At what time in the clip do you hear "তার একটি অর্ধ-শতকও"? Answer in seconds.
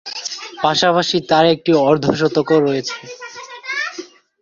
1.29-2.57